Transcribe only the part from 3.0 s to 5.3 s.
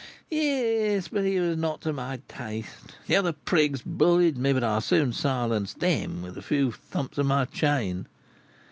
The other 'prigs' bullied me; but I soon